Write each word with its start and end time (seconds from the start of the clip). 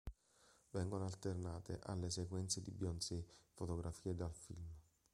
Vengono 0.71 1.03
alternate 1.05 1.79
alle 1.83 2.09
sequenze 2.09 2.59
di 2.63 2.71
Beyoncé, 2.71 3.23
fotografie 3.51 4.15
dal 4.15 4.33
film. 4.33 4.65